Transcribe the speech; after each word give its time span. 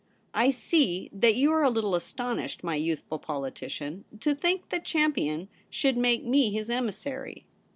* 0.23 0.25
I 0.33 0.49
see 0.49 1.11
that 1.13 1.35
you 1.35 1.51
are 1.53 1.61
a 1.61 1.69
little 1.69 1.93
astonished, 1.93 2.63
my 2.63 2.75
youthful 2.75 3.19
politician, 3.19 4.03
to 4.21 4.33
think 4.33 4.69
that 4.69 4.83
Champion 4.83 5.47
should 5.69 5.95
make 5.95 6.25
me 6.25 6.49
his 6.51 6.71
emissary. 6.71 7.45